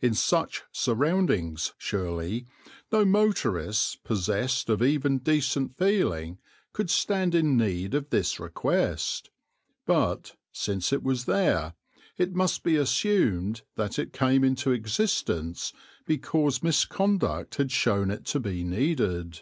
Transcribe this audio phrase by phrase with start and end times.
[0.00, 2.46] In such surroundings, surely,
[2.90, 6.38] no motorist possessed of even decent feeling
[6.72, 9.28] could stand in need of this request;
[9.84, 11.74] but, since it was there,
[12.16, 15.74] it must be assumed that it came into existence
[16.06, 19.40] because misconduct had shown it to be needed.